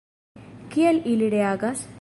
[0.71, 1.89] Kiel ili reagas?